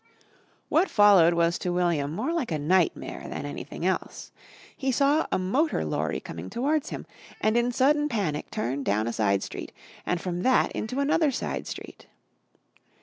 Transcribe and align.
What 0.67 0.89
followed 0.89 1.35
was 1.35 1.59
to 1.59 1.71
William 1.71 2.11
more 2.11 2.33
like 2.33 2.51
a 2.51 2.57
nightmare 2.57 3.27
than 3.29 3.45
anything 3.45 3.85
else. 3.85 4.31
He 4.75 4.91
saw 4.91 5.27
a 5.31 5.37
motor 5.37 5.85
lorry 5.85 6.19
coming 6.19 6.49
towards 6.49 6.89
him 6.89 7.05
and 7.39 7.55
in 7.55 7.71
sudden 7.71 8.09
panic 8.09 8.49
turned 8.49 8.83
down 8.83 9.05
a 9.05 9.13
side 9.13 9.43
street 9.43 9.71
and 10.03 10.19
from 10.19 10.41
that 10.41 10.71
into 10.71 11.01
another 11.01 11.29
side 11.29 11.67
street. 11.67 12.07